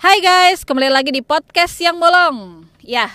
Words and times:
Hai 0.00 0.24
guys, 0.24 0.64
kembali 0.64 0.88
lagi 0.88 1.12
di 1.12 1.20
podcast 1.20 1.76
yang 1.76 2.00
bolong. 2.00 2.64
Ya, 2.80 3.12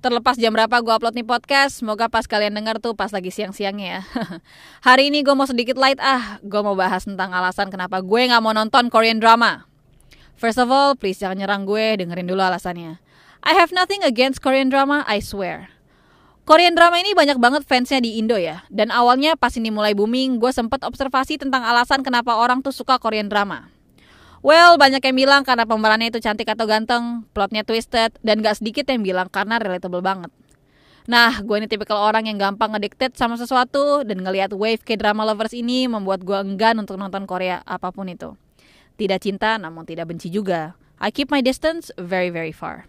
terlepas 0.00 0.40
jam 0.40 0.56
berapa 0.56 0.72
gue 0.80 0.88
upload 0.88 1.12
nih 1.20 1.28
podcast, 1.28 1.84
semoga 1.84 2.08
pas 2.08 2.24
kalian 2.24 2.56
dengar 2.56 2.80
tuh 2.80 2.96
pas 2.96 3.12
lagi 3.12 3.28
siang-siangnya 3.28 4.00
ya. 4.00 4.00
Hari 4.88 5.12
ini 5.12 5.20
gue 5.20 5.36
mau 5.36 5.44
sedikit 5.44 5.76
light 5.76 6.00
ah, 6.00 6.40
gue 6.40 6.60
mau 6.64 6.72
bahas 6.72 7.04
tentang 7.04 7.28
alasan 7.28 7.68
kenapa 7.68 8.00
gue 8.00 8.24
nggak 8.24 8.40
mau 8.40 8.56
nonton 8.56 8.88
Korean 8.88 9.20
drama. 9.20 9.68
First 10.40 10.56
of 10.56 10.72
all, 10.72 10.96
please 10.96 11.20
jangan 11.20 11.44
nyerang 11.44 11.68
gue, 11.68 12.00
dengerin 12.00 12.24
dulu 12.24 12.40
alasannya. 12.40 13.04
I 13.44 13.52
have 13.60 13.76
nothing 13.76 14.00
against 14.00 14.40
Korean 14.40 14.72
drama, 14.72 15.04
I 15.04 15.20
swear. 15.20 15.76
Korean 16.48 16.72
drama 16.72 17.04
ini 17.04 17.12
banyak 17.12 17.36
banget 17.36 17.68
fansnya 17.68 18.00
di 18.00 18.16
Indo 18.16 18.40
ya. 18.40 18.64
Dan 18.72 18.88
awalnya 18.88 19.36
pas 19.36 19.52
ini 19.60 19.68
mulai 19.68 19.92
booming, 19.92 20.40
gue 20.40 20.52
sempet 20.56 20.88
observasi 20.88 21.36
tentang 21.36 21.68
alasan 21.68 22.00
kenapa 22.00 22.32
orang 22.40 22.64
tuh 22.64 22.72
suka 22.72 22.96
Korean 22.96 23.28
drama. 23.28 23.68
Well, 24.44 24.76
banyak 24.76 25.00
yang 25.00 25.16
bilang 25.16 25.40
karena 25.40 25.64
pemerannya 25.64 26.12
itu 26.12 26.20
cantik 26.20 26.52
atau 26.52 26.68
ganteng, 26.68 27.24
plotnya 27.32 27.64
twisted, 27.64 28.12
dan 28.20 28.44
gak 28.44 28.60
sedikit 28.60 28.84
yang 28.92 29.00
bilang 29.00 29.32
karena 29.32 29.56
relatable 29.56 30.04
banget. 30.04 30.28
Nah, 31.08 31.40
gue 31.40 31.56
ini 31.56 31.64
tipikal 31.64 31.96
orang 31.96 32.28
yang 32.28 32.36
gampang 32.36 32.76
addicted 32.76 33.16
sama 33.16 33.40
sesuatu 33.40 34.04
dan 34.04 34.20
ngelihat 34.20 34.52
wave 34.52 34.84
K-drama 34.84 35.24
lovers 35.24 35.56
ini 35.56 35.88
membuat 35.88 36.28
gue 36.28 36.36
enggan 36.36 36.76
untuk 36.76 37.00
nonton 37.00 37.24
Korea 37.24 37.64
apa 37.64 37.88
pun 37.88 38.04
itu. 38.12 38.36
Tidak 39.00 39.16
cinta 39.16 39.56
namun 39.56 39.88
tidak 39.88 40.12
benci 40.12 40.28
juga. 40.28 40.76
I 41.00 41.08
keep 41.08 41.32
my 41.32 41.40
distance 41.40 41.88
very 41.96 42.28
very 42.28 42.52
far. 42.52 42.84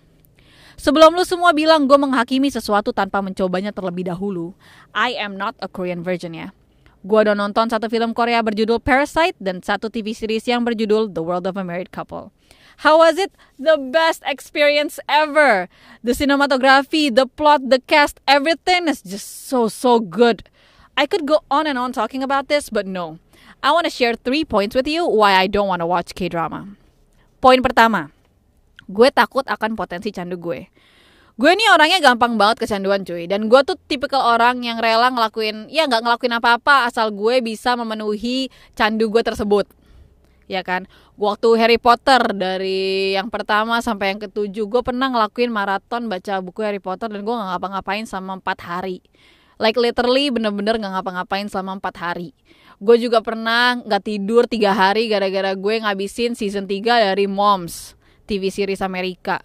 Sebelum 0.75 1.15
lu 1.15 1.23
semua 1.23 1.55
bilang 1.55 1.87
gue 1.87 1.95
menghakimi 1.95 2.51
sesuatu 2.51 2.91
tanpa 2.91 3.23
mencobanya 3.23 3.71
terlebih 3.71 4.11
dahulu, 4.11 4.51
I 4.91 5.15
am 5.15 5.39
not 5.39 5.55
a 5.63 5.71
Korean 5.71 6.03
virgin 6.03 6.35
ya. 6.35 6.51
Gue 7.05 7.21
udah 7.21 7.37
nonton 7.37 7.69
satu 7.69 7.85
film 7.85 8.17
Korea 8.17 8.41
berjudul 8.41 8.81
Parasite 8.81 9.37
dan 9.37 9.61
satu 9.61 9.93
TV 9.93 10.17
series 10.17 10.49
yang 10.49 10.65
berjudul 10.65 11.13
The 11.13 11.21
World 11.21 11.45
of 11.45 11.53
a 11.53 11.61
Married 11.61 11.93
Couple. 11.93 12.33
How 12.81 12.97
was 12.97 13.21
it? 13.21 13.29
The 13.61 13.77
best 13.77 14.25
experience 14.25 14.97
ever. 15.05 15.69
The 16.01 16.17
cinematography, 16.17 17.13
the 17.13 17.29
plot, 17.29 17.69
the 17.69 17.77
cast, 17.85 18.17
everything 18.25 18.89
is 18.89 19.05
just 19.05 19.45
so 19.45 19.69
so 19.69 20.01
good. 20.01 20.49
I 20.97 21.05
could 21.05 21.29
go 21.29 21.45
on 21.53 21.69
and 21.69 21.77
on 21.77 21.93
talking 21.93 22.25
about 22.25 22.49
this, 22.49 22.73
but 22.73 22.89
no. 22.89 23.21
I 23.61 23.69
want 23.69 23.85
to 23.85 23.93
share 23.93 24.17
three 24.17 24.41
points 24.41 24.73
with 24.73 24.89
you 24.89 25.05
why 25.05 25.37
I 25.37 25.45
don't 25.45 25.69
want 25.69 25.85
to 25.85 25.87
watch 25.87 26.17
K-drama. 26.17 26.73
Poin 27.37 27.61
pertama, 27.61 28.09
gue 28.89 29.13
takut 29.13 29.45
akan 29.45 29.77
potensi 29.77 30.09
candu 30.09 30.41
gue. 30.41 30.73
Gue 31.35 31.51
ini 31.51 31.67
orangnya 31.67 31.99
gampang 31.99 32.39
banget 32.39 32.63
kecanduan 32.63 33.03
cuy. 33.03 33.27
Dan 33.27 33.51
gue 33.51 33.61
tuh 33.67 33.75
tipikal 33.91 34.23
orang 34.23 34.63
yang 34.63 34.79
rela 34.79 35.11
ngelakuin 35.11 35.67
Ya 35.67 35.83
nggak 35.83 36.07
ngelakuin 36.07 36.39
apa-apa 36.39 36.87
Asal 36.87 37.11
gue 37.11 37.43
bisa 37.43 37.75
memenuhi 37.75 38.47
candu 38.71 39.11
gue 39.11 39.19
tersebut. 39.19 39.67
Ya 40.47 40.63
kan? 40.63 40.87
Waktu 41.19 41.59
Harry 41.59 41.75
Potter 41.75 42.23
Dari 42.31 43.19
yang 43.19 43.27
pertama 43.27 43.83
sampai 43.83 44.15
yang 44.15 44.23
ketujuh 44.23 44.71
Gue 44.71 44.79
pernah 44.79 45.11
ngelakuin 45.11 45.51
maraton 45.51 46.07
baca 46.07 46.39
buku 46.39 46.63
Harry 46.63 46.79
Potter 46.79 47.11
Dan 47.11 47.27
gue 47.27 47.35
gak 47.35 47.49
ngapa-ngapain 47.51 48.07
selama 48.07 48.39
empat 48.39 48.59
hari. 48.63 49.03
Like 49.59 49.75
literally 49.75 50.31
bener-bener 50.31 50.79
gak 50.79 51.03
ngapa-ngapain 51.03 51.51
selama 51.51 51.83
empat 51.83 51.99
hari. 51.99 52.31
Gue 52.79 52.95
juga 52.95 53.19
pernah 53.19 53.75
gak 53.83 54.07
tidur 54.07 54.47
tiga 54.47 54.71
hari 54.71 55.11
Gara-gara 55.11 55.51
gue 55.51 55.83
ngabisin 55.83 56.31
season 56.31 56.63
3 56.63 57.11
dari 57.11 57.27
Moms 57.27 57.99
TV 58.23 58.47
series 58.47 58.79
Amerika 58.79 59.43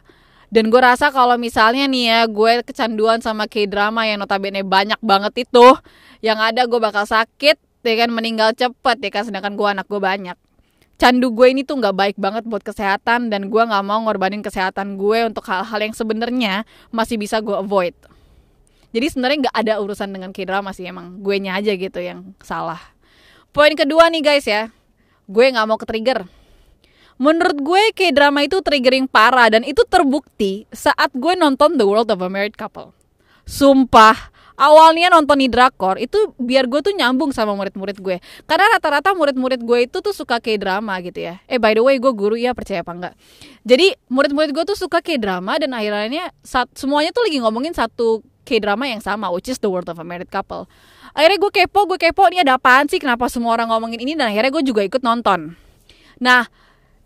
dan 0.51 0.67
gue 0.67 0.83
rasa 0.83 1.15
kalau 1.15 1.39
misalnya 1.39 1.87
nih 1.87 2.05
ya 2.11 2.21
gue 2.27 2.67
kecanduan 2.67 3.23
sama 3.23 3.47
K-drama 3.47 4.03
yang 4.03 4.19
notabene 4.19 4.67
banyak 4.67 4.99
banget 4.99 5.47
itu, 5.47 5.67
yang 6.27 6.43
ada 6.43 6.67
gue 6.67 6.81
bakal 6.83 7.07
sakit, 7.07 7.55
ya 7.87 7.95
kan 7.95 8.11
meninggal 8.11 8.51
cepet 8.59 8.99
ya 8.99 9.11
kan 9.15 9.23
sedangkan 9.31 9.55
gue 9.55 9.69
anak 9.71 9.87
gue 9.87 10.03
banyak. 10.03 10.35
Candu 10.99 11.31
gue 11.33 11.55
ini 11.55 11.63
tuh 11.63 11.79
nggak 11.79 11.97
baik 11.97 12.17
banget 12.19 12.45
buat 12.51 12.67
kesehatan 12.67 13.31
dan 13.31 13.49
gue 13.49 13.63
nggak 13.63 13.85
mau 13.87 14.03
ngorbanin 14.05 14.43
kesehatan 14.43 14.99
gue 14.99 15.25
untuk 15.25 15.47
hal-hal 15.47 15.81
yang 15.81 15.95
sebenarnya 15.95 16.67
masih 16.91 17.15
bisa 17.17 17.39
gue 17.39 17.55
avoid. 17.55 17.95
Jadi 18.91 19.07
sebenarnya 19.07 19.49
nggak 19.49 19.57
ada 19.65 19.79
urusan 19.79 20.11
dengan 20.11 20.35
K-drama 20.35 20.75
sih 20.75 20.91
emang 20.91 21.23
gue 21.23 21.39
nya 21.39 21.63
aja 21.63 21.73
gitu 21.79 22.03
yang 22.03 22.35
salah. 22.43 22.83
Poin 23.55 23.71
kedua 23.79 24.11
nih 24.11 24.21
guys 24.21 24.51
ya, 24.51 24.75
gue 25.31 25.45
nggak 25.47 25.67
mau 25.71 25.79
ke 25.79 25.87
trigger 25.87 26.40
menurut 27.21 27.61
gue 27.61 27.83
kayak 27.93 28.17
drama 28.17 28.41
itu 28.41 28.65
triggering 28.65 29.05
parah 29.05 29.53
dan 29.53 29.61
itu 29.61 29.85
terbukti 29.85 30.65
saat 30.73 31.13
gue 31.13 31.37
nonton 31.37 31.77
The 31.77 31.85
World 31.85 32.09
of 32.09 32.25
a 32.25 32.33
Married 32.33 32.57
Couple. 32.57 32.97
Sumpah, 33.45 34.33
awalnya 34.57 35.13
nonton 35.13 35.37
di 35.37 35.53
drakor 35.53 36.01
itu 36.01 36.33
biar 36.41 36.65
gue 36.65 36.81
tuh 36.81 36.97
nyambung 36.97 37.37
sama 37.37 37.53
murid-murid 37.53 38.01
gue. 38.01 38.17
Karena 38.49 38.73
rata-rata 38.73 39.13
murid-murid 39.13 39.61
gue 39.61 39.85
itu 39.85 40.01
tuh 40.01 40.17
suka 40.17 40.41
kayak 40.41 40.65
drama 40.65 40.97
gitu 41.05 41.29
ya. 41.29 41.45
Eh 41.45 41.61
by 41.61 41.77
the 41.77 41.85
way 41.85 42.01
gue 42.01 42.13
guru 42.17 42.41
ya 42.41 42.57
percaya 42.57 42.81
apa 42.81 42.93
enggak. 42.97 43.15
Jadi 43.69 43.93
murid-murid 44.09 44.57
gue 44.57 44.65
tuh 44.65 44.79
suka 44.81 45.05
kayak 45.05 45.21
drama 45.21 45.61
dan 45.61 45.77
akhirnya 45.77 46.33
saat 46.41 46.73
semuanya 46.73 47.13
tuh 47.13 47.29
lagi 47.29 47.37
ngomongin 47.45 47.77
satu 47.77 48.25
K-drama 48.49 48.89
yang 48.89 49.05
sama 49.05 49.29
which 49.29 49.53
is 49.53 49.61
The 49.61 49.69
World 49.69 49.93
of 49.93 50.01
a 50.01 50.07
Married 50.09 50.33
Couple. 50.33 50.65
Akhirnya 51.13 51.37
gue 51.37 51.53
kepo, 51.53 51.85
gue 51.85 51.99
kepo 52.01 52.25
ini 52.33 52.41
ada 52.41 52.57
apaan 52.57 52.89
sih 52.89 52.97
kenapa 52.97 53.29
semua 53.29 53.61
orang 53.61 53.69
ngomongin 53.69 54.01
ini 54.01 54.17
dan 54.17 54.33
akhirnya 54.33 54.51
gue 54.57 54.65
juga 54.65 54.81
ikut 54.87 55.03
nonton. 55.05 55.53
Nah, 56.23 56.47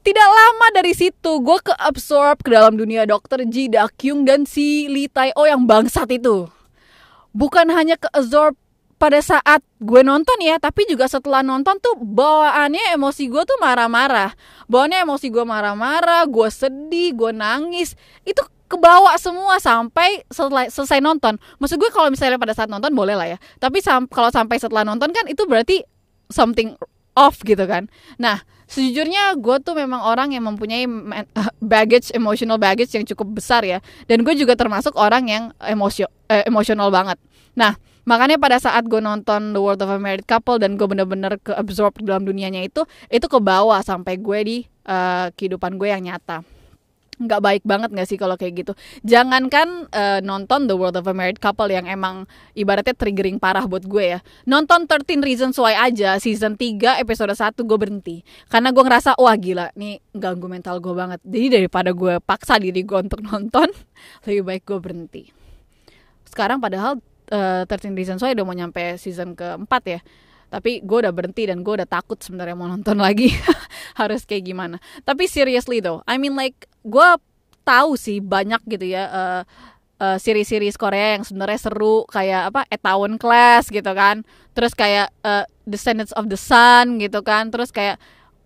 tidak 0.04 0.28
lama 0.28 0.66
dari 0.76 0.92
situ 0.92 1.41
gue 1.41 1.59
ke 1.65 1.72
absorb 1.81 2.44
ke 2.44 2.53
dalam 2.53 2.76
dunia 2.76 3.09
dokter 3.09 3.41
Ji 3.48 3.72
Dakyung 3.72 4.28
dan 4.28 4.44
si 4.44 4.87
Lee 4.92 5.09
Tai 5.09 5.32
Oh 5.32 5.48
yang 5.48 5.65
bangsat 5.65 6.12
itu. 6.12 6.44
Bukan 7.32 7.72
hanya 7.72 7.97
ke 7.97 8.06
absorb 8.12 8.54
pada 9.00 9.19
saat 9.19 9.64
gue 9.82 10.00
nonton 10.06 10.38
ya, 10.44 10.60
tapi 10.60 10.87
juga 10.87 11.09
setelah 11.10 11.41
nonton 11.41 11.81
tuh 11.82 11.98
bawaannya 11.98 12.94
emosi 12.94 13.26
gue 13.32 13.43
tuh 13.43 13.59
marah-marah. 13.59 14.37
Bawaannya 14.70 15.03
emosi 15.03 15.26
gue 15.32 15.44
marah-marah, 15.44 16.28
gue 16.31 16.48
sedih, 16.53 17.16
gue 17.16 17.32
nangis. 17.34 17.98
Itu 18.22 18.44
kebawa 18.70 19.16
semua 19.19 19.59
sampai 19.59 20.22
setelah 20.31 20.69
selesai 20.70 21.00
nonton. 21.00 21.41
Maksud 21.59 21.76
gue 21.81 21.91
kalau 21.91 22.12
misalnya 22.12 22.38
pada 22.38 22.54
saat 22.54 22.70
nonton 22.70 22.93
boleh 22.94 23.16
lah 23.16 23.28
ya. 23.34 23.38
Tapi 23.59 23.81
sam 23.81 24.06
kalau 24.06 24.31
sampai 24.31 24.60
setelah 24.60 24.84
nonton 24.87 25.10
kan 25.10 25.26
itu 25.26 25.43
berarti 25.48 25.82
something 26.31 26.78
off 27.14 27.41
gitu 27.42 27.64
kan. 27.64 27.86
Nah, 28.19 28.42
sejujurnya 28.66 29.38
gue 29.38 29.56
tuh 29.62 29.75
memang 29.78 30.02
orang 30.02 30.34
yang 30.34 30.44
mempunyai 30.47 30.84
baggage 31.62 32.10
emotional 32.12 32.58
baggage 32.58 32.92
yang 32.94 33.06
cukup 33.06 33.38
besar 33.38 33.62
ya. 33.62 33.78
Dan 34.10 34.26
gue 34.26 34.34
juga 34.34 34.58
termasuk 34.58 34.94
orang 34.98 35.25
yang 35.30 35.44
emosio 35.62 36.10
eh, 36.28 36.44
emosional 36.47 36.91
banget. 36.91 37.16
Nah 37.54 37.78
makanya 38.04 38.36
pada 38.36 38.60
saat 38.60 38.84
gue 38.84 39.00
nonton 39.00 39.56
The 39.56 39.60
World 39.60 39.80
of 39.80 39.88
a 39.88 39.97
Married 39.97 40.28
Couple 40.28 40.60
dan 40.60 40.76
gue 40.76 40.84
bener-bener 40.84 41.41
ke 41.41 41.56
absorb 41.56 41.97
dalam 42.04 42.28
dunianya 42.28 42.60
itu 42.60 42.84
itu 43.08 43.25
ke 43.25 43.38
bawah 43.41 43.81
sampai 43.81 44.20
gue 44.20 44.38
di 44.44 44.56
uh, 44.84 45.32
kehidupan 45.32 45.81
gue 45.81 45.88
yang 45.88 46.04
nyata 46.04 46.44
nggak 47.19 47.41
baik 47.41 47.62
banget 47.62 47.91
nggak 47.94 48.08
sih 48.08 48.19
kalau 48.19 48.34
kayak 48.34 48.64
gitu? 48.64 48.72
Jangankan 49.06 49.88
uh, 49.91 50.20
nonton 50.20 50.66
The 50.66 50.76
World 50.76 50.98
of 50.98 51.06
a 51.06 51.14
Married 51.14 51.38
Couple 51.38 51.70
yang 51.70 51.86
emang 51.86 52.26
ibaratnya 52.58 52.94
triggering 52.94 53.38
parah 53.38 53.64
buat 53.66 53.86
gue 53.86 54.19
ya. 54.19 54.20
Nonton 54.44 54.86
13 54.91 55.22
Reasons 55.22 55.56
Why 55.58 55.78
aja 55.78 56.19
season 56.19 56.58
3 56.58 57.02
episode 57.02 57.34
1 57.34 57.54
gue 57.54 57.78
berhenti. 57.78 58.16
Karena 58.50 58.75
gue 58.75 58.82
ngerasa 58.82 59.16
wah 59.19 59.36
gila 59.38 59.70
nih 59.78 60.02
ganggu 60.14 60.47
mental 60.50 60.78
gue 60.82 60.94
banget. 60.94 61.20
Jadi 61.22 61.47
daripada 61.62 61.91
gue 61.94 62.19
paksa 62.22 62.58
diri 62.58 62.82
gue 62.82 62.98
untuk 62.98 63.22
nonton 63.28 63.70
lebih 64.26 64.42
baik 64.42 64.62
gue 64.66 64.78
berhenti. 64.78 65.22
Sekarang 66.26 66.58
padahal 66.58 66.98
uh, 67.31 67.62
13 67.66 67.94
Reasons 67.94 68.20
Why 68.20 68.34
udah 68.34 68.44
mau 68.46 68.56
nyampe 68.56 68.98
season 68.98 69.38
keempat 69.38 69.82
ya 69.86 70.00
tapi 70.54 70.78
gue 70.87 70.98
udah 71.03 71.10
berhenti 71.10 71.50
dan 71.50 71.66
gue 71.66 71.82
udah 71.82 71.88
takut 71.91 72.15
sebenarnya 72.22 72.54
mau 72.54 72.70
nonton 72.70 72.94
lagi. 73.03 73.34
Harus 74.00 74.22
kayak 74.22 74.47
gimana. 74.47 74.78
Tapi 75.03 75.26
seriously 75.26 75.82
though 75.82 76.06
I 76.06 76.15
mean 76.15 76.38
like 76.38 76.70
gue 76.87 77.09
tahu 77.66 77.98
sih 77.98 78.22
banyak 78.22 78.62
gitu 78.70 78.87
ya 78.94 79.10
uh, 79.10 79.43
uh, 79.98 80.16
series-series 80.22 80.78
Korea 80.78 81.19
yang 81.19 81.26
sebenarnya 81.26 81.59
seru 81.59 82.06
kayak 82.06 82.54
apa 82.54 82.62
Etaewon 82.70 83.19
Class 83.19 83.66
gitu 83.66 83.91
kan. 83.98 84.22
Terus 84.54 84.78
kayak 84.78 85.10
uh, 85.26 85.43
Descendants 85.66 86.14
of 86.14 86.31
the 86.31 86.38
Sun 86.38 87.03
gitu 87.03 87.26
kan. 87.26 87.50
Terus 87.50 87.75
kayak 87.75 87.98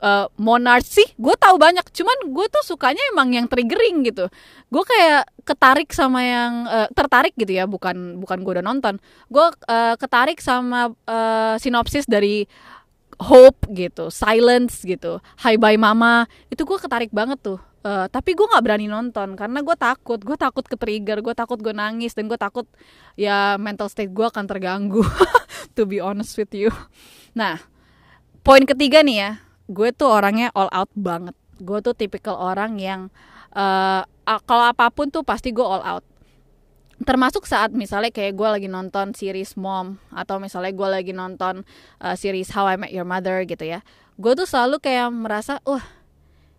uh, 0.02 0.26
Monarch 0.38 0.86
sih 0.86 1.06
gue 1.18 1.36
tahu 1.38 1.56
banyak. 1.58 1.84
Cuman 1.90 2.30
gue 2.30 2.46
tuh 2.50 2.64
sukanya 2.64 3.02
emang 3.14 3.34
yang 3.34 3.46
triggering 3.46 4.06
gitu. 4.06 4.30
Gue 4.70 4.84
kayak 4.86 5.30
ketarik 5.42 5.90
sama 5.94 6.20
yang 6.22 6.52
uh, 6.66 6.88
tertarik 6.92 7.34
gitu 7.38 7.52
ya 7.54 7.64
bukan 7.66 8.18
bukan 8.22 8.38
gue 8.42 8.52
udah 8.58 8.66
nonton. 8.66 9.02
Gue 9.30 9.46
uh, 9.68 9.94
ketarik 9.98 10.38
sama 10.42 10.92
uh, 11.06 11.54
sinopsis 11.58 12.06
dari 12.06 12.46
Hope 13.18 13.66
gitu 13.74 14.14
Silence 14.14 14.86
gitu 14.86 15.18
Hi 15.42 15.58
Bye 15.58 15.80
Mama. 15.80 16.30
Itu 16.50 16.62
gue 16.62 16.78
ketarik 16.78 17.10
banget 17.10 17.42
tuh. 17.42 17.60
Uh, 17.78 18.10
tapi 18.10 18.34
gue 18.34 18.42
nggak 18.42 18.62
berani 18.62 18.86
nonton 18.90 19.34
karena 19.34 19.58
gue 19.62 19.76
takut. 19.78 20.20
Gue 20.22 20.38
takut 20.38 20.62
ke 20.66 20.78
trigger 20.78 21.18
gue 21.22 21.34
takut 21.34 21.58
gue 21.58 21.74
nangis 21.74 22.14
dan 22.14 22.30
gue 22.30 22.38
takut 22.38 22.66
ya 23.18 23.58
mental 23.58 23.90
state 23.90 24.14
gue 24.14 24.26
akan 24.26 24.46
terganggu. 24.46 25.02
To 25.76 25.86
be 25.86 26.02
honest 26.02 26.34
with 26.34 26.50
you. 26.54 26.70
Nah 27.34 27.58
poin 28.42 28.62
ketiga 28.66 29.02
nih 29.02 29.16
ya 29.18 29.30
gue 29.68 29.88
tuh 29.92 30.08
orangnya 30.08 30.48
all 30.56 30.72
out 30.72 30.90
banget. 30.96 31.36
Gue 31.60 31.78
tuh 31.84 31.92
tipikal 31.92 32.34
orang 32.34 32.80
yang 32.80 33.12
uh, 33.52 34.02
kalau 34.48 34.64
apa 34.68 34.88
pun 34.88 35.12
tuh 35.12 35.22
pasti 35.22 35.52
gue 35.52 35.64
all 35.64 35.84
out. 35.84 36.04
Termasuk 36.98 37.46
saat 37.46 37.70
misalnya 37.70 38.10
kayak 38.10 38.34
gue 38.34 38.48
lagi 38.48 38.66
nonton 38.66 39.14
series 39.14 39.54
Mom 39.54 40.02
atau 40.10 40.42
misalnya 40.42 40.74
gue 40.74 40.88
lagi 40.88 41.12
nonton 41.14 41.62
uh, 42.02 42.16
series 42.18 42.50
How 42.50 42.66
I 42.66 42.76
Met 42.80 42.90
Your 42.90 43.06
Mother 43.06 43.46
gitu 43.46 43.62
ya. 43.62 43.86
Gue 44.18 44.34
tuh 44.34 44.50
selalu 44.50 44.82
kayak 44.82 45.14
merasa 45.14 45.62
wah 45.62 45.84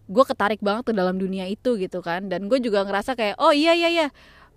gue 0.09 0.23
ketarik 0.25 0.63
banget 0.63 0.89
ke 0.89 0.94
dalam 0.95 1.19
dunia 1.19 1.44
itu 1.50 1.75
gitu 1.75 2.00
kan. 2.00 2.31
Dan 2.31 2.47
gue 2.47 2.63
juga 2.63 2.88
ngerasa 2.88 3.19
kayak 3.19 3.35
oh 3.35 3.51
iya 3.51 3.75
iya 3.75 3.89
iya 3.91 4.07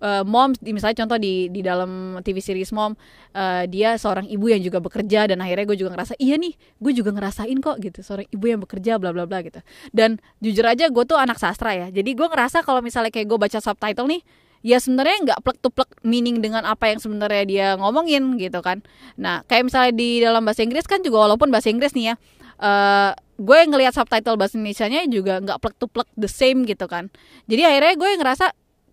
uh, 0.03 0.23
mom 0.27 0.51
misalnya 0.59 1.07
contoh 1.07 1.17
di 1.17 1.47
di 1.47 1.63
dalam 1.63 2.19
TV 2.21 2.43
series 2.43 2.75
mom 2.75 2.93
uh, 3.33 3.63
dia 3.65 3.95
seorang 3.95 4.27
ibu 4.27 4.51
yang 4.51 4.59
juga 4.59 4.83
bekerja 4.83 5.31
dan 5.31 5.39
akhirnya 5.39 5.63
gue 5.63 5.77
juga 5.79 5.95
ngerasa 5.95 6.19
iya 6.19 6.35
nih 6.35 6.53
gue 6.53 6.91
juga 6.91 7.15
ngerasain 7.15 7.57
kok 7.63 7.79
gitu. 7.79 8.03
Seorang 8.03 8.27
ibu 8.27 8.45
yang 8.45 8.59
bekerja 8.59 8.99
bla 8.99 9.15
bla 9.15 9.23
bla 9.23 9.39
gitu. 9.41 9.63
Dan 9.95 10.19
jujur 10.43 10.67
aja 10.67 10.91
gue 10.91 11.03
tuh 11.07 11.15
anak 11.15 11.39
sastra 11.39 11.71
ya. 11.73 11.87
Jadi 11.89 12.13
gue 12.13 12.27
ngerasa 12.27 12.61
kalau 12.67 12.83
misalnya 12.83 13.09
kayak 13.09 13.31
gue 13.31 13.39
baca 13.39 13.57
subtitle 13.63 14.11
nih 14.11 14.21
ya 14.63 14.79
sebenarnya 14.79 15.17
nggak 15.27 15.39
plek 15.43 15.59
to 15.59 15.67
plek 15.67 15.91
meaning 16.07 16.39
dengan 16.39 16.63
apa 16.63 16.87
yang 16.87 16.99
sebenarnya 16.99 17.43
dia 17.47 17.67
ngomongin 17.79 18.35
gitu 18.35 18.59
kan. 18.59 18.83
Nah 19.15 19.47
kayak 19.47 19.71
misalnya 19.71 19.91
di 19.95 20.19
dalam 20.19 20.43
bahasa 20.43 20.63
Inggris 20.63 20.87
kan 20.87 20.99
juga 20.99 21.27
walaupun 21.27 21.47
bahasa 21.51 21.71
Inggris 21.71 21.95
nih 21.95 22.11
ya 22.11 22.15
uh, 22.63 23.11
gue 23.33 23.59
ngelihat 23.65 23.91
subtitle 23.97 24.37
bahasa 24.39 24.55
Indonesia-nya 24.55 25.09
juga 25.09 25.41
nggak 25.41 25.57
plek 25.59 25.75
to 25.81 25.87
plek 25.89 26.09
the 26.15 26.29
same 26.29 26.63
gitu 26.63 26.85
kan. 26.87 27.09
Jadi 27.49 27.61
akhirnya 27.65 27.93
gue 27.99 28.09
ngerasa 28.19 28.45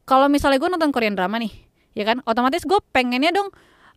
kalau 0.08 0.26
misalnya 0.26 0.58
gue 0.58 0.70
nonton 0.70 0.91
Korean 0.91 1.14
drama 1.14 1.38
nih 1.38 1.52
ya 1.94 2.05
kan? 2.06 2.23
Otomatis 2.26 2.62
gue 2.62 2.79
pengennya 2.94 3.35
dong 3.35 3.50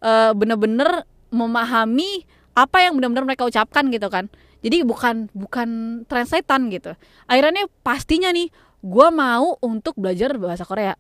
uh, 0.04 0.32
bener-bener 0.36 1.06
memahami 1.34 2.26
apa 2.54 2.86
yang 2.86 2.98
benar-benar 2.98 3.26
mereka 3.26 3.50
ucapkan 3.50 3.90
gitu 3.90 4.08
kan. 4.10 4.30
Jadi 4.64 4.86
bukan 4.88 5.28
bukan 5.34 6.02
translatean 6.08 6.72
gitu. 6.72 6.96
Akhirnya 7.28 7.68
pastinya 7.84 8.32
nih 8.32 8.48
gue 8.84 9.08
mau 9.12 9.58
untuk 9.60 9.98
belajar 9.98 10.36
bahasa 10.38 10.64
Korea. 10.64 10.96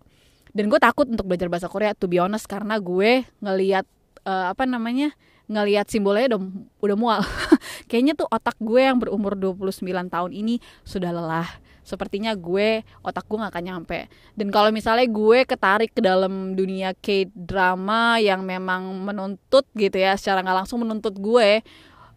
Dan 0.53 0.69
gue 0.69 0.77
takut 0.77 1.09
untuk 1.09 1.25
belajar 1.25 1.50
bahasa 1.50 1.67
Korea 1.71 1.97
to 1.97 2.05
be 2.05 2.21
honest 2.21 2.45
karena 2.45 2.77
gue 2.77 3.25
ngelihat 3.41 3.88
uh, 4.27 4.53
apa 4.53 4.69
namanya 4.69 5.13
ngelihat 5.47 5.88
simbolnya 5.89 6.35
udah 6.35 6.41
udah 6.81 6.97
mual. 6.97 7.21
Kayaknya 7.89 8.13
tuh 8.17 8.27
otak 8.27 8.57
gue 8.59 8.81
yang 8.81 8.97
berumur 9.00 9.38
29 9.38 9.85
tahun 10.09 10.31
ini 10.33 10.59
sudah 10.83 11.11
lelah 11.13 11.47
sepertinya 11.83 12.31
gue 12.33 12.81
otak 13.03 13.27
gue 13.27 13.38
gak 13.38 13.53
akan 13.53 13.63
nyampe. 13.63 14.07
Dan 14.33 14.50
kalau 14.50 14.71
misalnya 14.71 15.06
gue 15.07 15.44
ketarik 15.44 15.91
ke 15.91 16.01
dalam 16.01 16.56
dunia 16.57 16.95
K 16.97 17.27
drama 17.31 18.18
yang 18.18 18.41
memang 18.41 18.88
menuntut 19.03 19.68
gitu 19.75 20.00
ya 20.00 20.15
secara 20.18 20.41
nggak 20.41 20.65
langsung 20.65 20.81
menuntut 20.81 21.13
gue 21.19 21.62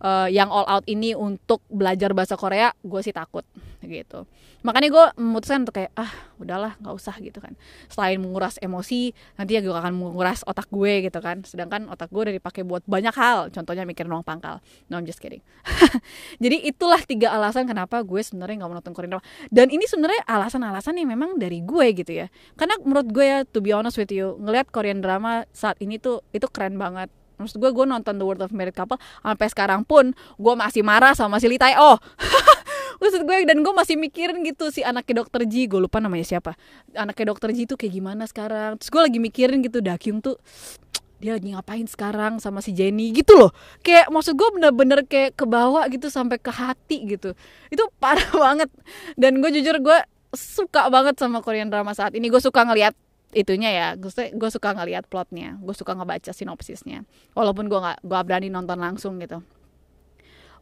uh, 0.00 0.28
yang 0.28 0.48
all 0.52 0.66
out 0.68 0.84
ini 0.88 1.12
untuk 1.16 1.62
belajar 1.70 2.12
bahasa 2.12 2.34
Korea 2.36 2.72
gue 2.84 3.00
sih 3.04 3.14
takut 3.14 3.46
gitu. 3.86 4.26
Makanya 4.66 4.88
gue 4.90 5.04
memutuskan 5.22 5.62
untuk 5.62 5.78
kayak 5.78 5.94
ah 5.94 6.10
udahlah 6.42 6.74
nggak 6.82 6.94
usah 6.98 7.14
gitu 7.22 7.38
kan. 7.38 7.54
Selain 7.86 8.18
menguras 8.18 8.58
emosi 8.58 9.14
nanti 9.38 9.54
ya 9.54 9.62
gue 9.62 9.70
akan 9.70 9.94
menguras 9.94 10.42
otak 10.42 10.66
gue 10.74 11.06
gitu 11.06 11.22
kan. 11.22 11.46
Sedangkan 11.46 11.86
otak 11.86 12.10
gue 12.10 12.18
udah 12.18 12.34
dipakai 12.34 12.66
buat 12.66 12.82
banyak 12.82 13.14
hal. 13.14 13.54
Contohnya 13.54 13.86
mikir 13.86 14.10
uang 14.10 14.26
pangkal. 14.26 14.58
No 14.90 14.98
I'm 14.98 15.06
just 15.06 15.22
kidding. 15.22 15.40
Jadi 16.42 16.66
itulah 16.66 16.98
tiga 17.06 17.30
alasan 17.38 17.70
kenapa 17.70 18.02
gue 18.02 18.18
sebenarnya 18.18 18.66
nggak 18.66 18.70
mau 18.74 18.76
nonton 18.82 18.92
Korean 18.92 19.10
drama. 19.14 19.24
Dan 19.54 19.70
ini 19.70 19.86
sebenarnya 19.86 20.26
alasan-alasan 20.26 20.98
yang 20.98 21.14
memang 21.14 21.38
dari 21.38 21.62
gue 21.62 21.86
gitu 21.94 22.10
ya. 22.10 22.26
Karena 22.58 22.74
menurut 22.82 23.06
gue 23.14 23.22
ya 23.22 23.38
to 23.46 23.62
be 23.62 23.70
honest 23.70 23.96
with 24.02 24.10
you 24.10 24.34
ngelihat 24.42 24.74
Korean 24.74 24.98
drama 24.98 25.46
saat 25.54 25.78
ini 25.78 26.02
tuh 26.02 26.26
itu 26.34 26.50
keren 26.50 26.74
banget 26.74 27.06
Maksud 27.36 27.60
gue, 27.60 27.70
gue 27.72 27.86
nonton 27.88 28.16
The 28.16 28.24
World 28.24 28.42
of 28.44 28.52
Married 28.56 28.72
Couple 28.76 28.96
Sampai 29.20 29.48
sekarang 29.52 29.84
pun 29.84 30.16
Gue 30.40 30.54
masih 30.56 30.80
marah 30.80 31.12
sama 31.12 31.36
si 31.36 31.46
Lee 31.46 31.60
Tae 31.60 31.76
Oh 31.76 32.00
maksud 33.00 33.22
gue 33.28 33.36
dan 33.44 33.60
gue 33.60 33.74
masih 33.76 33.96
mikirin 34.00 34.40
gitu 34.44 34.72
si 34.72 34.80
anaknya 34.80 35.24
dokter 35.24 35.44
Ji 35.44 35.68
gue 35.68 35.80
lupa 35.80 36.00
namanya 36.00 36.24
siapa. 36.24 36.56
Anaknya 36.96 37.32
dokter 37.32 37.52
Ji 37.52 37.68
tuh 37.68 37.76
kayak 37.76 37.92
gimana 37.92 38.24
sekarang. 38.24 38.80
Terus 38.80 38.90
gue 38.92 39.02
lagi 39.02 39.18
mikirin 39.20 39.60
gitu 39.64 39.78
Dakyung 39.84 40.24
tuh 40.24 40.40
dia 41.22 41.32
lagi 41.32 41.48
ngapain 41.48 41.88
sekarang 41.88 42.36
sama 42.40 42.60
si 42.60 42.76
Jenny 42.76 43.12
gitu 43.12 43.36
loh. 43.36 43.50
Kayak 43.80 44.12
maksud 44.12 44.36
gue 44.36 44.48
bener-bener 44.52 45.04
kayak 45.04 45.36
ke 45.36 45.44
bawah 45.48 45.84
gitu 45.88 46.08
sampai 46.12 46.40
ke 46.40 46.52
hati 46.52 47.04
gitu. 47.08 47.36
Itu 47.72 47.88
parah 48.02 48.32
banget. 48.32 48.70
Dan 49.16 49.40
gue 49.40 49.50
jujur 49.52 49.76
gue 49.80 49.98
suka 50.36 50.88
banget 50.92 51.16
sama 51.16 51.40
Korean 51.40 51.68
drama 51.68 51.92
saat 51.96 52.12
ini. 52.16 52.28
Gue 52.28 52.40
suka 52.40 52.64
ngeliat 52.64 52.96
itunya 53.36 53.68
ya 53.68 53.86
gue 54.00 54.50
suka 54.50 54.72
ngeliat 54.72 55.04
plotnya 55.12 55.60
gue 55.60 55.76
suka 55.76 55.92
ngebaca 55.92 56.32
sinopsisnya 56.32 57.04
walaupun 57.36 57.68
gue 57.68 57.76
nggak 57.76 58.00
gue 58.00 58.18
berani 58.24 58.48
nonton 58.48 58.80
langsung 58.80 59.20
gitu. 59.20 59.44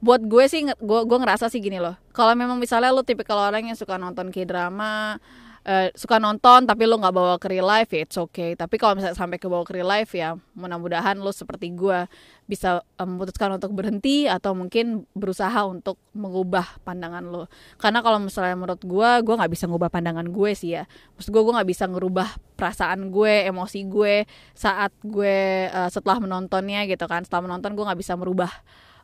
Buat 0.02 0.26
gue 0.26 0.44
sih 0.50 0.66
gue 0.66 1.00
gue 1.06 1.18
ngerasa 1.22 1.46
sih 1.46 1.62
gini 1.62 1.78
loh 1.78 1.94
kalau 2.10 2.34
memang 2.34 2.58
misalnya 2.58 2.90
lo 2.90 3.06
tipikal 3.06 3.38
orang 3.38 3.70
yang 3.70 3.78
suka 3.78 3.94
nonton 3.94 4.34
k 4.34 4.42
drama 4.42 5.22
uh, 5.64 5.88
suka 5.96 6.20
nonton 6.20 6.68
tapi 6.68 6.84
lo 6.84 7.00
nggak 7.00 7.14
bawa 7.14 7.34
ke 7.40 7.48
real 7.50 7.66
life 7.66 7.90
ya 7.90 8.04
it's 8.04 8.16
okay. 8.20 8.54
Tapi 8.54 8.76
kalau 8.76 8.96
misalnya 9.00 9.16
sampai 9.16 9.40
ke 9.40 9.48
bawa 9.48 9.64
ke 9.64 9.72
real 9.76 9.88
life 9.88 10.12
ya 10.12 10.36
mudah-mudahan 10.54 11.18
lo 11.18 11.32
seperti 11.32 11.72
gue 11.72 12.06
bisa 12.44 12.84
um, 13.00 13.16
memutuskan 13.16 13.56
untuk 13.56 13.72
berhenti 13.72 14.28
atau 14.28 14.52
mungkin 14.52 15.08
berusaha 15.16 15.64
untuk 15.64 15.96
mengubah 16.12 16.84
pandangan 16.84 17.24
lo 17.24 17.48
karena 17.80 18.04
kalau 18.04 18.20
misalnya 18.20 18.54
menurut 18.54 18.82
gue 18.84 19.10
gue 19.24 19.34
nggak 19.34 19.52
bisa 19.52 19.64
ngubah 19.66 19.90
pandangan 19.90 20.26
gue 20.28 20.50
sih 20.52 20.76
ya. 20.76 20.84
Maksud 21.16 21.32
gue 21.32 21.42
gue 21.42 21.54
nggak 21.56 21.68
bisa 21.68 21.84
ngerubah 21.88 22.28
perasaan 22.54 23.08
gue 23.10 23.48
emosi 23.48 23.80
gue 23.88 24.28
saat 24.54 24.92
gue 25.02 25.68
uh, 25.72 25.88
setelah 25.88 26.20
menontonnya 26.20 26.84
gitu 26.86 27.08
kan. 27.08 27.24
Setelah 27.24 27.48
menonton 27.50 27.72
gue 27.72 27.84
nggak 27.84 28.00
bisa 28.00 28.14
merubah 28.14 28.52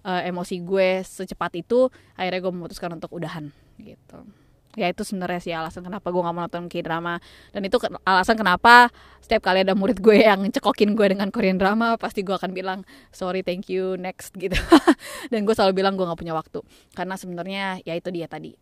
uh, 0.05 0.21
emosi 0.23 0.61
gue 0.63 1.01
secepat 1.03 1.65
itu. 1.65 1.89
Akhirnya 2.15 2.41
gue 2.45 2.53
memutuskan 2.53 2.93
untuk 2.93 3.11
udahan 3.17 3.49
gitu 3.81 4.40
ya 4.79 4.87
itu 4.87 5.03
sebenarnya 5.03 5.41
sih 5.43 5.51
alasan 5.51 5.83
kenapa 5.83 6.15
gue 6.15 6.23
gak 6.23 6.35
mau 6.35 6.47
nonton 6.47 6.71
K-drama. 6.71 7.19
Dan 7.51 7.67
itu 7.67 7.77
alasan 8.07 8.39
kenapa 8.39 8.91
setiap 9.19 9.47
kali 9.51 9.67
ada 9.67 9.75
murid 9.75 9.99
gue 9.99 10.23
yang 10.23 10.47
cekokin 10.47 10.95
gue 10.95 11.07
dengan 11.11 11.31
Korean 11.35 11.59
drama 11.59 11.99
pasti 11.99 12.23
gue 12.23 12.35
akan 12.35 12.55
bilang 12.55 12.87
sorry 13.11 13.43
thank 13.43 13.67
you 13.67 13.99
next 13.99 14.35
gitu. 14.39 14.55
Dan 15.33 15.43
gue 15.43 15.55
selalu 15.55 15.83
bilang 15.83 15.99
gue 15.99 16.07
gak 16.07 16.21
punya 16.21 16.35
waktu. 16.35 16.63
Karena 16.95 17.19
sebenarnya 17.19 17.83
ya 17.83 17.95
itu 17.99 18.11
dia 18.15 18.31
tadi. 18.31 18.55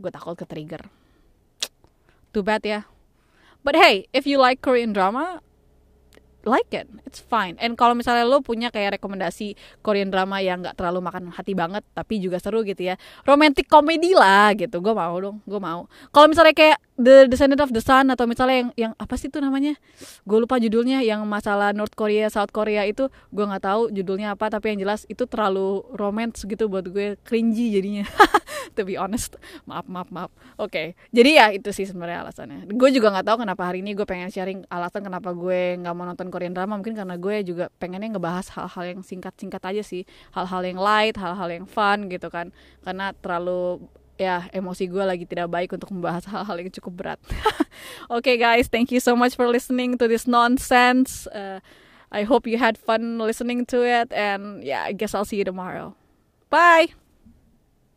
Gue 0.00 0.10
takut 0.10 0.36
ke 0.36 0.48
trigger. 0.48 0.84
Too 2.32 2.42
bad 2.42 2.64
ya. 2.64 2.88
But 3.60 3.76
hey 3.76 4.08
if 4.16 4.24
you 4.24 4.40
like 4.40 4.64
Korean 4.64 4.92
drama 4.92 5.44
like 6.44 6.70
it 6.72 6.88
it's 7.04 7.20
fine. 7.20 7.56
And 7.60 7.76
kalau 7.78 7.96
misalnya 7.96 8.28
lo 8.28 8.40
punya 8.40 8.68
kayak 8.68 9.00
rekomendasi 9.00 9.56
Korean 9.80 10.08
drama 10.12 10.40
yang 10.40 10.64
nggak 10.64 10.76
terlalu 10.78 11.00
makan 11.04 11.30
hati 11.32 11.52
banget 11.52 11.82
tapi 11.94 12.20
juga 12.20 12.40
seru 12.40 12.62
gitu 12.62 12.80
ya 12.80 13.00
romantic 13.24 13.66
comedy 13.68 14.12
lah 14.12 14.52
gitu. 14.54 14.80
Gue 14.80 14.94
mau 14.94 15.16
dong 15.18 15.40
gue 15.44 15.60
mau. 15.60 15.86
Kalau 16.12 16.26
misalnya 16.28 16.54
kayak 16.54 16.78
The 16.94 17.26
Descendant 17.26 17.58
of 17.58 17.74
the 17.74 17.82
Sun 17.82 18.06
atau 18.14 18.22
misalnya 18.30 18.56
yang 18.62 18.70
yang 18.78 18.92
apa 18.94 19.18
sih 19.18 19.26
itu 19.26 19.42
namanya? 19.42 19.74
Gue 20.22 20.38
lupa 20.38 20.62
judulnya 20.62 21.02
yang 21.02 21.26
masalah 21.26 21.74
North 21.74 21.98
Korea 21.98 22.30
South 22.30 22.54
Korea 22.54 22.86
itu 22.86 23.10
gue 23.34 23.44
nggak 23.44 23.64
tahu 23.66 23.82
judulnya 23.90 24.38
apa 24.38 24.46
tapi 24.50 24.74
yang 24.74 24.86
jelas 24.86 25.02
itu 25.10 25.26
terlalu 25.26 25.82
romance 25.94 26.46
gitu 26.46 26.70
buat 26.70 26.86
gue 26.86 27.18
cringy 27.26 27.74
jadinya 27.74 28.04
to 28.74 28.84
be 28.84 28.98
honest 28.98 29.38
maaf 29.68 29.86
maaf 29.86 30.10
maaf 30.10 30.30
oke 30.58 30.70
okay. 30.70 30.86
jadi 31.14 31.30
ya 31.30 31.46
itu 31.54 31.70
sih 31.70 31.86
sebenarnya 31.86 32.26
alasannya 32.26 32.68
gue 32.68 32.90
juga 32.92 33.14
nggak 33.14 33.26
tahu 33.26 33.36
kenapa 33.46 33.62
hari 33.70 33.80
ini 33.80 33.94
gue 33.94 34.06
pengen 34.06 34.28
sharing 34.28 34.66
alasan 34.68 35.06
kenapa 35.06 35.30
gue 35.32 35.78
nggak 35.80 35.94
mau 35.94 36.04
nonton 36.04 36.28
Korean 36.28 36.52
drama 36.52 36.76
mungkin 36.76 36.98
karena 36.98 37.16
gue 37.16 37.46
juga 37.46 37.70
pengennya 37.78 38.18
ngebahas 38.18 38.50
hal-hal 38.54 38.98
yang 38.98 39.00
singkat-singkat 39.00 39.62
aja 39.62 39.82
sih 39.86 40.02
hal-hal 40.34 40.62
yang 40.66 40.78
light 40.78 41.16
hal-hal 41.16 41.48
yang 41.48 41.64
fun 41.64 42.10
gitu 42.10 42.28
kan 42.28 42.50
karena 42.84 43.14
terlalu 43.22 43.80
ya 44.14 44.46
emosi 44.54 44.86
gue 44.86 45.04
lagi 45.04 45.24
tidak 45.26 45.50
baik 45.50 45.74
untuk 45.74 45.90
membahas 45.90 46.26
hal-hal 46.30 46.56
yang 46.62 46.70
cukup 46.70 46.92
berat. 46.94 47.20
Oke 48.06 48.30
okay, 48.30 48.36
guys, 48.38 48.70
thank 48.70 48.94
you 48.94 49.02
so 49.02 49.18
much 49.18 49.34
for 49.34 49.50
listening 49.50 49.98
to 49.98 50.06
this 50.06 50.26
nonsense. 50.30 51.26
Uh, 51.34 51.58
I 52.14 52.22
hope 52.22 52.46
you 52.46 52.58
had 52.58 52.78
fun 52.78 53.18
listening 53.18 53.66
to 53.74 53.82
it, 53.82 54.14
and 54.14 54.62
yeah, 54.62 54.86
I 54.86 54.94
guess 54.94 55.14
I'll 55.14 55.26
see 55.26 55.42
you 55.42 55.44
tomorrow. 55.44 55.98
Bye. 56.48 57.03